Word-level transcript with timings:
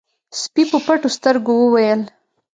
سپي 0.41 0.63
په 0.71 0.77
پټو 0.85 1.09
سترګو 1.17 1.53
وويل: 1.59 2.01